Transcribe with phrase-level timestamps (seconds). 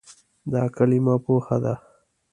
[0.51, 1.73] دا کلمه "پوهه" ده.